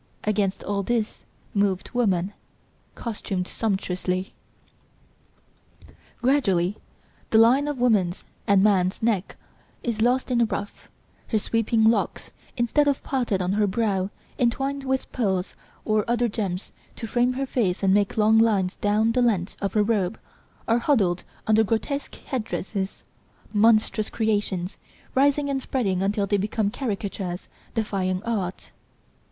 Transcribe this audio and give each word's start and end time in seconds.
Against 0.23 0.63
all 0.63 0.81
this 0.81 1.25
moved 1.53 1.91
woman, 1.91 2.33
costumed 2.95 3.47
sumptuously. 3.47 4.33
Gradually 6.23 6.75
the 7.29 7.37
line 7.37 7.67
of 7.67 7.77
woman's 7.77 8.23
(and 8.47 8.63
man's) 8.63 9.03
neck 9.03 9.35
is 9.83 10.01
lost 10.01 10.31
in 10.31 10.41
a 10.41 10.45
ruff, 10.45 10.89
her 11.27 11.37
sweeping 11.37 11.83
locks, 11.83 12.31
instead 12.57 12.87
of 12.87 13.03
parted 13.03 13.43
on 13.43 13.53
her 13.53 13.67
brow, 13.67 14.09
entwined 14.39 14.85
with 14.85 15.11
pearls 15.11 15.55
or 15.85 16.03
other 16.09 16.27
gems 16.27 16.71
to 16.95 17.05
frame 17.05 17.33
her 17.33 17.45
face 17.45 17.83
and 17.83 17.93
make 17.93 18.17
long 18.17 18.39
lines 18.39 18.77
down 18.77 19.11
the 19.11 19.21
length 19.21 19.55
of 19.61 19.73
her 19.73 19.83
robe, 19.83 20.19
are 20.67 20.79
huddled 20.79 21.23
under 21.45 21.63
grotesque 21.63 22.15
head 22.15 22.43
dresses, 22.43 23.03
monstrous 23.53 24.09
creations, 24.09 24.79
rising 25.13 25.47
and 25.47 25.61
spreading 25.61 26.01
until 26.01 26.25
they 26.25 26.37
become 26.37 26.71
caricatures, 26.71 27.47
defying 27.75 28.23
art. 28.23 28.71